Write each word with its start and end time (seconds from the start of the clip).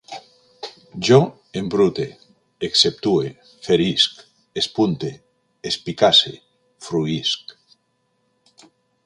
Jo 1.09 1.17
embrute, 1.59 2.05
exceptue, 2.69 3.29
ferisc, 3.67 4.25
espunte, 4.63 5.13
espicasse, 5.73 6.35
fruïsc 6.89 7.59